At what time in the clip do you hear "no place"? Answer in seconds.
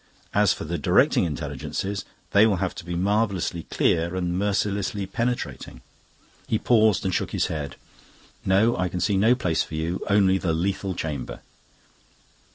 9.15-9.61